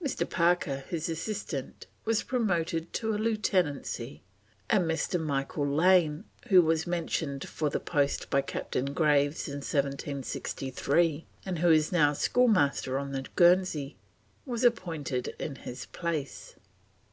[0.00, 0.30] Mr.
[0.30, 4.22] Parker, his assistant, was promoted to a lieutenancy,
[4.70, 5.18] and Mr.
[5.20, 11.70] Michael Lane, who was mentioned for the post by Captain Graves in 1763, and who
[11.70, 13.96] was now schoolmaster on the Guernsey,
[14.46, 16.54] was appointed in his place.